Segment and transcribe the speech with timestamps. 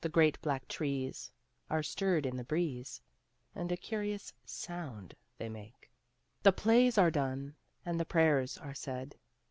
[0.00, 3.02] The g;re at black Trees % Are stirred in \}[\^Breeze,
[3.54, 5.90] And a curious Jbt/n^they make.
[6.42, 9.16] The Plays are done,^ And the /V^erj are said.